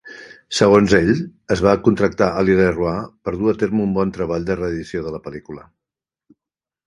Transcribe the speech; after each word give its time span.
Segons 0.59 0.93
ell, 0.99 1.11
es 1.55 1.59
va 1.65 1.73
contractar 1.87 2.29
Ali 2.39 2.55
LeRoi 2.61 2.97
per 3.27 3.33
dur 3.41 3.51
a 3.53 3.55
terme 3.65 3.85
un 3.89 3.93
bon 3.99 4.13
treball 4.15 4.47
de 4.47 4.55
reedició 4.61 5.03
de 5.09 5.11
la 5.17 5.21
pel·lícula. 5.27 5.67